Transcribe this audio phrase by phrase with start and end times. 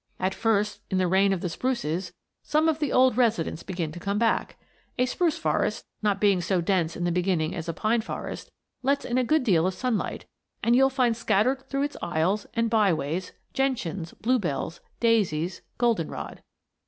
[0.19, 2.11] At first, in the reign of the spruces,
[2.41, 4.57] some of the old residents begin to come back.
[4.97, 8.49] A spruce forest, not being so dense in the beginning as a pine forest,
[8.81, 10.25] lets in a good deal of sunlight,
[10.63, 16.41] and you'll find scattered through its aisles and byways gentians, bluebells, daisies, goldenrod.